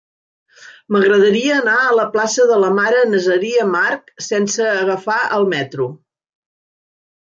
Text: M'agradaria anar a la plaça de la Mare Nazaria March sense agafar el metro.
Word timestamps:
M'agradaria 0.93 1.51
anar 1.57 1.75
a 1.81 1.91
la 1.99 2.05
plaça 2.15 2.47
de 2.53 2.57
la 2.63 2.71
Mare 2.77 3.03
Nazaria 3.11 3.67
March 3.75 4.09
sense 4.31 4.67
agafar 4.71 5.19
el 5.39 5.47
metro. 5.53 5.89